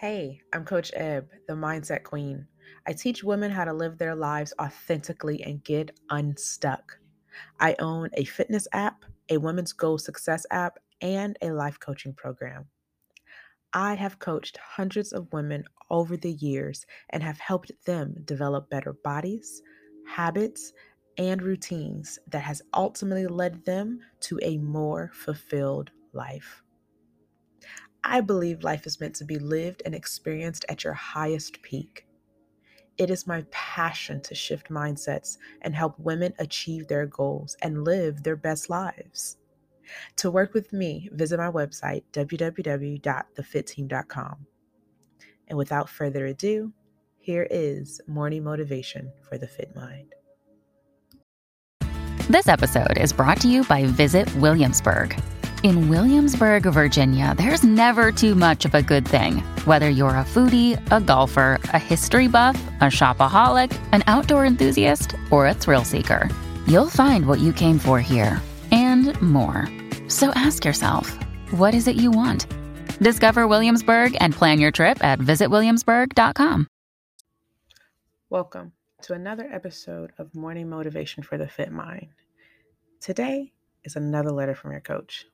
[0.00, 2.46] Hey, I'm Coach Ebb, the Mindset Queen.
[2.86, 7.00] I teach women how to live their lives authentically and get unstuck.
[7.58, 12.66] I own a fitness app, a women's goal success app, and a life coaching program.
[13.72, 18.92] I have coached hundreds of women over the years and have helped them develop better
[19.02, 19.62] bodies,
[20.06, 20.74] habits,
[21.16, 26.62] and routines that has ultimately led them to a more fulfilled life.
[28.04, 32.06] I believe life is meant to be lived and experienced at your highest peak.
[32.96, 38.22] It is my passion to shift mindsets and help women achieve their goals and live
[38.22, 39.36] their best lives.
[40.16, 44.46] To work with me, visit my website, www.thefitteam.com.
[45.48, 46.72] And without further ado,
[47.18, 50.14] here is morning motivation for the fit mind.
[52.28, 55.18] This episode is brought to you by Visit Williamsburg.
[55.64, 59.38] In Williamsburg, Virginia, there's never too much of a good thing.
[59.64, 65.48] Whether you're a foodie, a golfer, a history buff, a shopaholic, an outdoor enthusiast, or
[65.48, 66.28] a thrill seeker,
[66.68, 69.68] you'll find what you came for here and more.
[70.06, 71.18] So ask yourself,
[71.50, 72.46] what is it you want?
[73.00, 76.68] Discover Williamsburg and plan your trip at visitwilliamsburg.com.
[78.30, 82.10] Welcome to another episode of Morning Motivation for the Fit Mind.
[83.00, 85.26] Today is another letter from your coach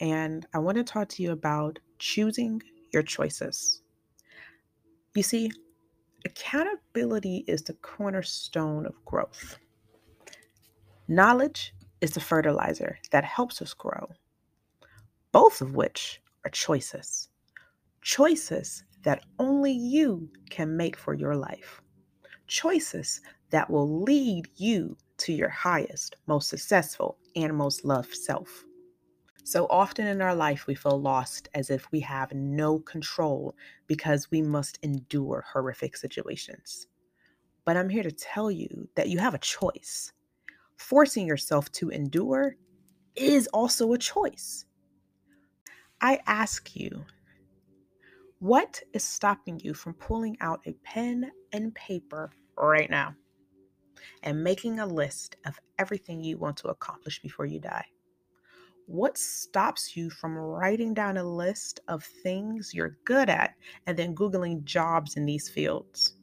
[0.00, 2.62] and I want to talk to you about choosing
[2.92, 3.82] your choices.
[5.14, 5.50] You see,
[6.24, 9.58] accountability is the cornerstone of growth.
[11.08, 14.08] Knowledge is the fertilizer that helps us grow,
[15.32, 17.28] both of which are choices.
[18.02, 21.82] Choices that only you can make for your life.
[22.46, 23.20] Choices
[23.50, 28.64] that will lead you to your highest, most successful, and most loved self.
[29.44, 34.30] So often in our life, we feel lost as if we have no control because
[34.30, 36.86] we must endure horrific situations.
[37.64, 40.12] But I'm here to tell you that you have a choice.
[40.76, 42.56] Forcing yourself to endure
[43.16, 44.64] is also a choice.
[46.00, 47.04] I ask you,
[48.38, 53.14] what is stopping you from pulling out a pen and paper right now
[54.22, 57.86] and making a list of everything you want to accomplish before you die?
[58.92, 63.54] What stops you from writing down a list of things you're good at
[63.86, 66.16] and then Googling jobs in these fields?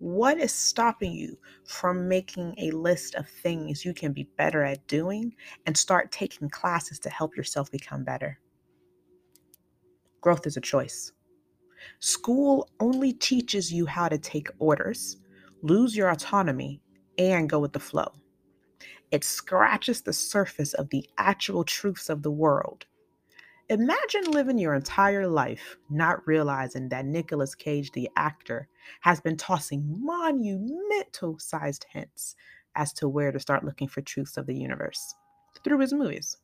[0.00, 4.84] What is stopping you from making a list of things you can be better at
[4.88, 8.40] doing and start taking classes to help yourself become better?
[10.20, 11.12] Growth is a choice.
[12.00, 15.18] School only teaches you how to take orders,
[15.62, 16.80] lose your autonomy,
[17.18, 18.12] and go with the flow.
[19.12, 22.86] It scratches the surface of the actual truths of the world.
[23.68, 28.68] Imagine living your entire life not realizing that Nicolas Cage, the actor,
[29.02, 32.36] has been tossing monumental sized hints
[32.74, 35.14] as to where to start looking for truths of the universe
[35.62, 36.38] through his movies.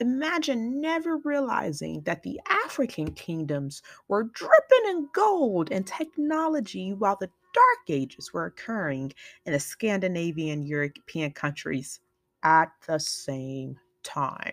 [0.00, 7.30] Imagine never realizing that the African kingdoms were dripping in gold and technology while the
[7.54, 9.12] dark ages were occurring
[9.46, 12.00] in the Scandinavian European countries
[12.42, 14.52] at the same time.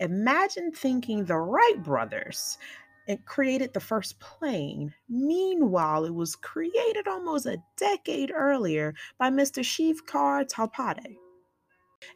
[0.00, 2.58] Imagine thinking the Wright brothers
[3.06, 4.92] it created the first plane.
[5.08, 9.62] Meanwhile, it was created almost a decade earlier by Mr.
[9.62, 11.16] Shivkar Talpade.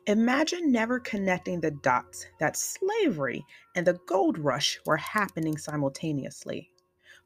[0.06, 3.44] Imagine never connecting the dots that slavery
[3.76, 6.70] and the gold rush were happening simultaneously.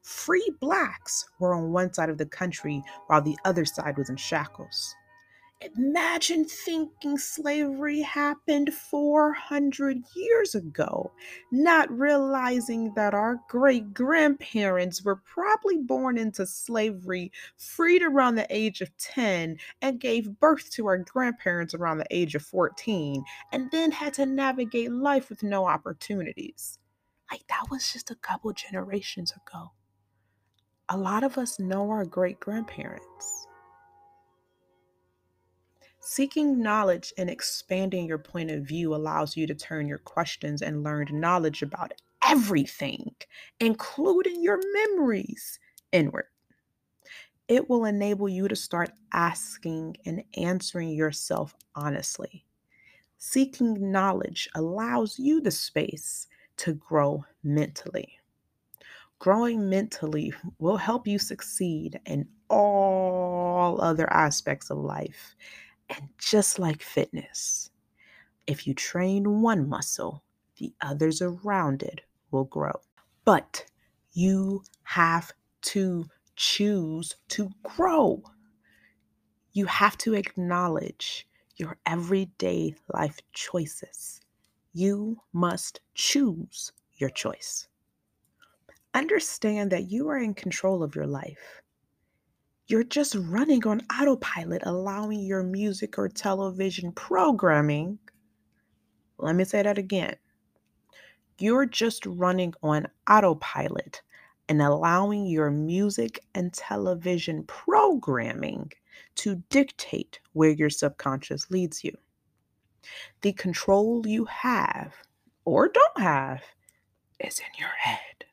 [0.05, 4.17] Free blacks were on one side of the country while the other side was in
[4.17, 4.95] shackles.
[5.75, 11.11] Imagine thinking slavery happened 400 years ago,
[11.51, 18.81] not realizing that our great grandparents were probably born into slavery, freed around the age
[18.81, 23.91] of 10, and gave birth to our grandparents around the age of 14, and then
[23.91, 26.77] had to navigate life with no opportunities.
[27.31, 29.71] Like that was just a couple generations ago
[30.89, 33.47] a lot of us know our great grandparents.
[35.99, 40.83] Seeking knowledge and expanding your point of view allows you to turn your questions and
[40.83, 41.93] learned knowledge about
[42.27, 43.15] everything,
[43.59, 45.59] including your memories,
[45.91, 46.27] inward.
[47.47, 52.45] It will enable you to start asking and answering yourself honestly.
[53.17, 56.27] Seeking knowledge allows you the space
[56.57, 58.19] to grow mentally.
[59.19, 65.35] Growing mentally will help you succeed in all other aspects of life.
[65.89, 67.69] And just like fitness,
[68.47, 70.23] if you train one muscle,
[70.57, 72.01] the others around it
[72.31, 72.73] will grow.
[73.23, 73.65] But
[74.17, 75.33] You have
[75.63, 76.05] to
[76.37, 78.23] choose to grow.
[79.51, 81.27] You have to acknowledge
[81.57, 84.21] your everyday life choices.
[84.71, 87.67] You must choose your choice.
[88.95, 91.61] Understand that you are in control of your life.
[92.67, 97.99] You're just running on autopilot, allowing your music or television programming.
[99.17, 100.15] Let me say that again.
[101.37, 104.01] You're just running on autopilot
[104.47, 108.71] and allowing your music and television programming
[109.15, 111.91] to dictate where your subconscious leads you.
[113.23, 114.93] The control you have
[115.43, 116.41] or don't have
[117.19, 118.23] is in your head.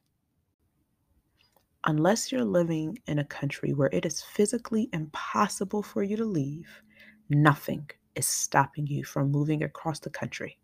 [1.84, 6.82] Unless you're living in a country where it is physically impossible for you to leave,
[7.29, 10.58] nothing is stopping you from moving across the country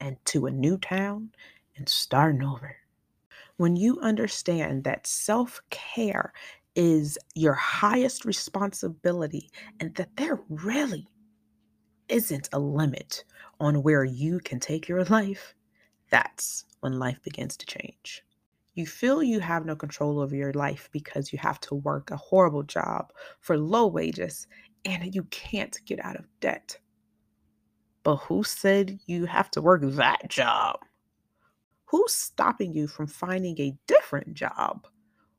[0.00, 1.30] and to a new town
[1.76, 2.76] and starting over.
[3.56, 6.32] When you understand that self care
[6.74, 9.50] is your highest responsibility
[9.80, 11.06] and that there really
[12.08, 13.24] isn't a limit
[13.60, 15.54] on where you can take your life,
[16.10, 18.24] that's when life begins to change.
[18.78, 22.16] You feel you have no control over your life because you have to work a
[22.16, 24.46] horrible job for low wages
[24.84, 26.78] and you can't get out of debt.
[28.04, 30.78] But who said you have to work that job?
[31.86, 34.86] Who's stopping you from finding a different job?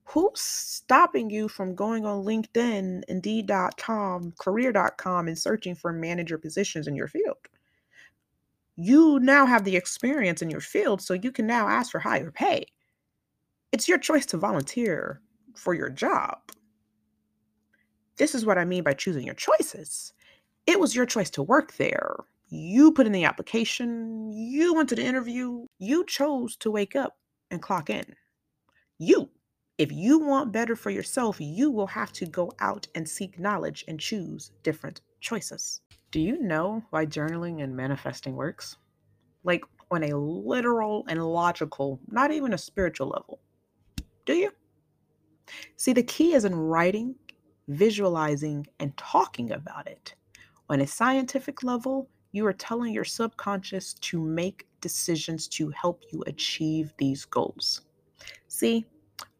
[0.03, 6.95] Who's stopping you from going on LinkedIn, Indeed.com, Career.com, and searching for manager positions in
[6.97, 7.38] your field?
[8.75, 12.31] You now have the experience in your field, so you can now ask for higher
[12.31, 12.65] pay.
[13.71, 15.21] It's your choice to volunteer
[15.56, 16.39] for your job.
[18.18, 20.13] This is what I mean by choosing your choices.
[20.66, 22.16] It was your choice to work there.
[22.48, 27.18] You put in the application, you went to the interview, you chose to wake up
[27.51, 28.16] and clock in.
[28.98, 29.30] You.
[29.77, 33.86] If you want better for yourself, you will have to go out and seek knowledge
[33.88, 35.81] and choose different choices.
[36.12, 38.75] Do you know why journaling and manifesting works?
[39.44, 43.38] Like on a literal and logical, not even a spiritual level.
[44.30, 44.52] Do you?
[45.76, 47.16] See, the key is in writing,
[47.68, 50.14] visualizing, and talking about it.
[50.70, 56.24] On a scientific level, you are telling your subconscious to make decisions to help you
[56.28, 57.81] achieve these goals.
[58.50, 58.86] See,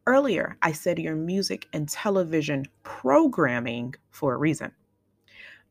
[0.08, 4.72] earlier I said your music and television programming for a reason.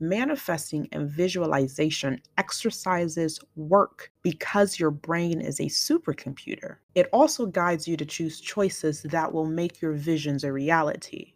[0.01, 6.78] Manifesting and visualization exercises work because your brain is a supercomputer.
[6.96, 11.34] It also guides you to choose choices that will make your visions a reality.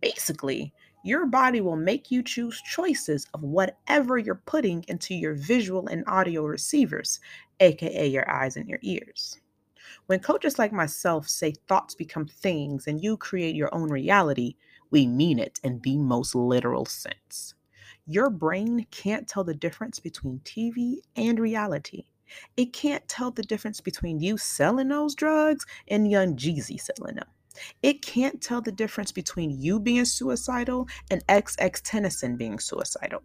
[0.00, 0.72] Basically,
[1.04, 6.02] your body will make you choose choices of whatever you're putting into your visual and
[6.08, 7.20] audio receivers,
[7.60, 9.38] aka your eyes and your ears.
[10.06, 14.56] When coaches like myself say thoughts become things and you create your own reality,
[14.90, 17.54] we mean it in the most literal sense.
[18.06, 22.04] Your brain can't tell the difference between TV and reality.
[22.56, 27.28] It can't tell the difference between you selling those drugs and young Jeezy selling them.
[27.82, 33.22] It can't tell the difference between you being suicidal and XXXTentacion being suicidal.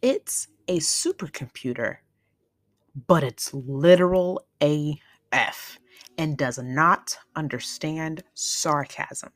[0.00, 1.96] It's a supercomputer,
[3.08, 5.78] but it's literal AF
[6.18, 9.32] and does not understand sarcasm.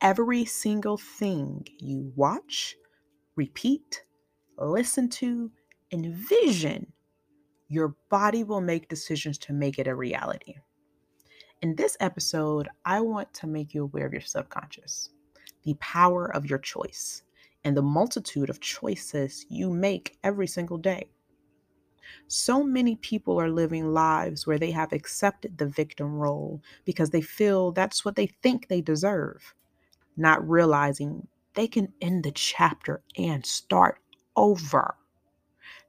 [0.00, 2.76] Every single thing you watch,
[3.34, 4.04] repeat,
[4.58, 5.50] listen to,
[5.92, 6.92] envision,
[7.68, 10.56] your body will make decisions to make it a reality.
[11.62, 15.10] In this episode, I want to make you aware of your subconscious,
[15.64, 17.22] the power of your choice,
[17.64, 21.08] and the multitude of choices you make every single day.
[22.28, 27.20] So many people are living lives where they have accepted the victim role because they
[27.20, 29.54] feel that's what they think they deserve,
[30.16, 33.98] not realizing they can end the chapter and start
[34.36, 34.96] over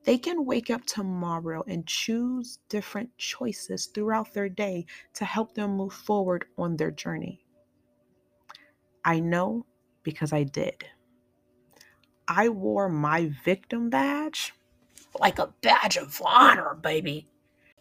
[0.08, 5.76] they can wake up tomorrow and choose different choices throughout their day to help them
[5.76, 7.44] move forward on their journey.
[9.04, 9.66] I know
[10.04, 10.86] because I did.
[12.26, 14.54] I wore my victim badge
[15.20, 17.28] like a badge of honor, baby.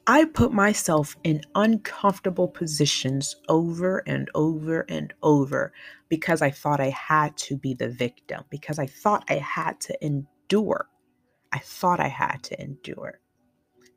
[0.09, 5.73] I put myself in uncomfortable positions over and over and over
[6.09, 10.05] because I thought I had to be the victim, because I thought I had to
[10.49, 10.89] endure
[11.53, 13.21] I thought I had to endure.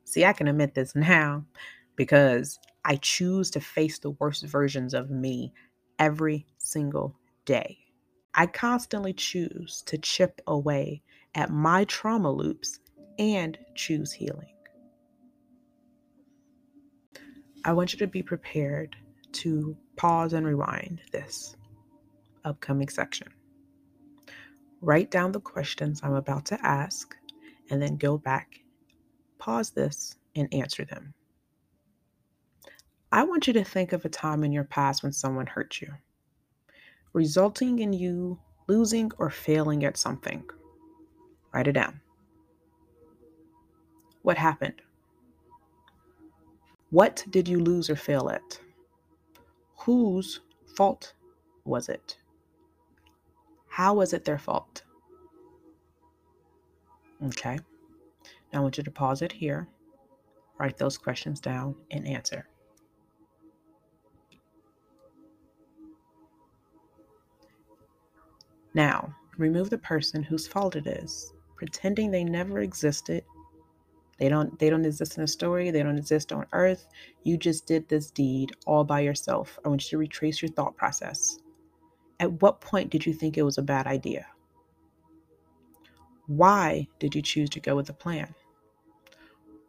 [0.04, 1.44] See, I can admit this now
[1.94, 5.52] because I choose to face the worst versions of me
[5.98, 7.78] every single day.
[8.34, 11.02] I constantly choose to chip away
[11.34, 12.80] at my trauma loops
[13.18, 14.54] and choose healing.
[17.64, 18.96] I want you to be prepared
[19.32, 21.56] to pause and rewind this
[22.44, 23.28] upcoming section.
[24.80, 27.14] Write down the questions I'm about to ask
[27.70, 28.60] and then go back,
[29.38, 31.12] pause this, and answer them.
[33.12, 35.92] I want you to think of a time in your past when someone hurt you,
[37.12, 40.44] resulting in you losing or failing at something.
[41.52, 42.00] Write it down.
[44.22, 44.80] What happened?
[46.90, 48.60] What did you lose or fail at?
[49.78, 50.40] Whose
[50.76, 51.14] fault
[51.64, 52.19] was it?
[53.70, 54.82] How was it their fault?
[57.24, 57.58] Okay.
[58.52, 59.68] Now I want you to pause it here,
[60.58, 62.46] write those questions down, and answer.
[68.74, 73.24] Now, remove the person whose fault it is, pretending they never existed.
[74.18, 76.86] They don't they don't exist in a story, they don't exist on earth.
[77.24, 79.58] You just did this deed all by yourself.
[79.64, 81.39] I want you to retrace your thought process.
[82.20, 84.26] At what point did you think it was a bad idea?
[86.26, 88.32] Why did you choose to go with the plan?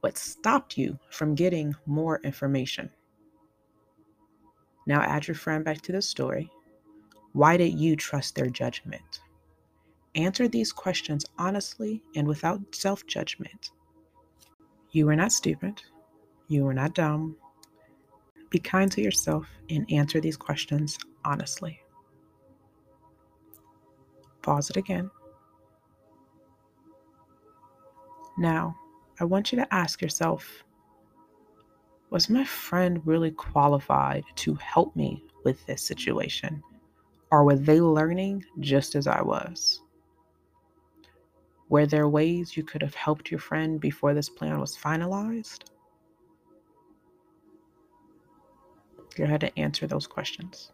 [0.01, 2.91] What stopped you from getting more information?
[4.85, 6.51] Now add your friend back to the story
[7.33, 9.21] why did you trust their judgment?
[10.15, 13.71] Answer these questions honestly and without self judgment.
[14.91, 15.81] You are not stupid.
[16.49, 17.37] You are not dumb.
[18.49, 21.79] Be kind to yourself and answer these questions honestly.
[24.41, 25.09] Pause it again.
[28.37, 28.75] Now,
[29.19, 30.63] I want you to ask yourself
[32.09, 36.63] Was my friend really qualified to help me with this situation?
[37.31, 39.81] Or were they learning just as I was?
[41.69, 45.69] Were there ways you could have helped your friend before this plan was finalized?
[49.15, 50.71] Go ahead and answer those questions.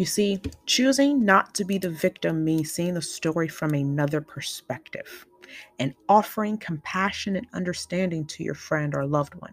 [0.00, 5.26] You see, choosing not to be the victim means seeing the story from another perspective
[5.78, 9.52] and offering compassion and understanding to your friend or loved one.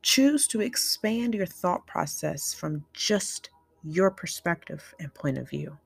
[0.00, 3.50] Choose to expand your thought process from just
[3.84, 5.76] your perspective and point of view.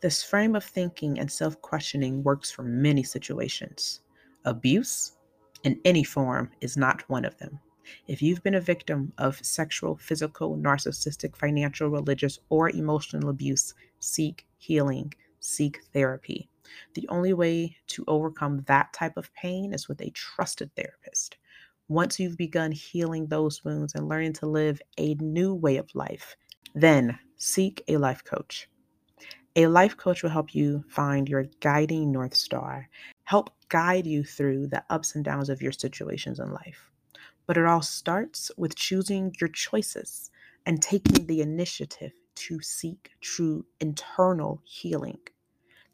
[0.00, 4.02] This frame of thinking and self questioning works for many situations.
[4.44, 5.16] Abuse,
[5.64, 7.58] in any form, is not one of them.
[8.06, 14.46] If you've been a victim of sexual, physical, narcissistic, financial, religious, or emotional abuse, seek
[14.58, 16.48] healing, seek therapy.
[16.94, 21.36] The only way to overcome that type of pain is with a trusted therapist.
[21.88, 26.36] Once you've begun healing those wounds and learning to live a new way of life,
[26.74, 28.68] then seek a life coach.
[29.56, 32.88] A life coach will help you find your guiding North Star,
[33.24, 36.89] help guide you through the ups and downs of your situations in life.
[37.50, 40.30] But it all starts with choosing your choices
[40.66, 45.18] and taking the initiative to seek true internal healing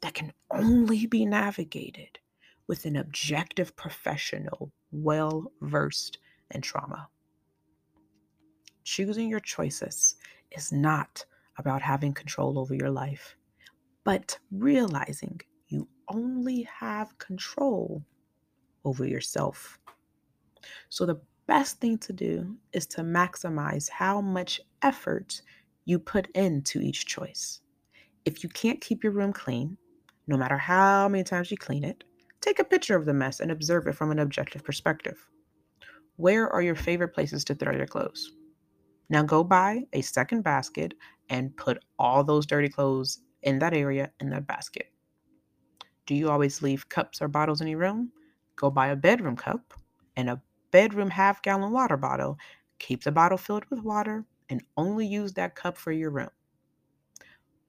[0.01, 2.19] that can only be navigated
[2.67, 6.19] with an objective professional well versed
[6.51, 7.09] in trauma.
[8.83, 10.17] Choosing your choices
[10.51, 11.25] is not
[11.57, 13.35] about having control over your life,
[14.03, 18.03] but realizing you only have control
[18.85, 19.79] over yourself.
[20.89, 25.41] So, the best thing to do is to maximize how much effort
[25.85, 27.61] you put into each choice.
[28.25, 29.77] If you can't keep your room clean,
[30.27, 32.03] no matter how many times you clean it,
[32.41, 35.27] Take a picture of the mess and observe it from an objective perspective.
[36.17, 38.31] Where are your favorite places to throw your clothes?
[39.09, 40.93] Now go buy a second basket
[41.29, 44.91] and put all those dirty clothes in that area in that basket.
[46.05, 48.11] Do you always leave cups or bottles in your room?
[48.55, 49.73] Go buy a bedroom cup
[50.15, 52.37] and a bedroom half gallon water bottle.
[52.79, 56.29] Keep the bottle filled with water and only use that cup for your room.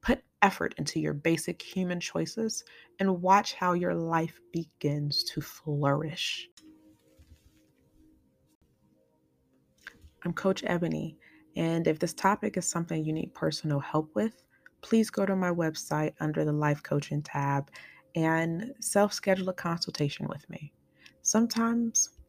[0.00, 2.64] Put effort into your basic human choices
[3.00, 6.48] and watch how your life begins to flourish.
[10.24, 11.16] I'm Coach Ebony,
[11.56, 14.42] and if this topic is something you need personal help with,
[14.82, 17.70] please go to my website under the Life Coaching tab
[18.14, 20.72] and self schedule a consultation with me.
[21.22, 22.17] Sometimes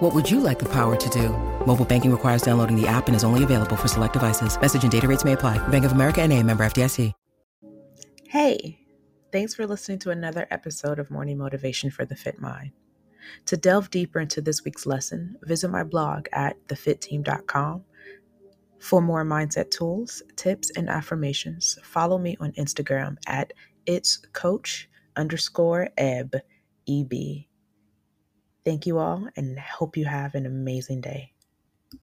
[0.00, 1.30] What would you like the power to do?
[1.66, 4.60] Mobile banking requires downloading the app and is only available for select devices.
[4.60, 5.58] Message and data rates may apply.
[5.68, 7.12] Bank of America and a member FDIC.
[8.28, 8.80] Hey,
[9.32, 12.72] thanks for listening to another episode of Morning Motivation for the Fit Mind.
[13.46, 17.82] To delve deeper into this week's lesson, visit my blog at thefitteam.com.
[18.78, 23.54] For more mindset tools, tips, and affirmations, follow me on Instagram at
[23.86, 26.34] it's coach underscore eb
[26.86, 27.45] eb.
[28.66, 31.32] Thank you all and hope you have an amazing day.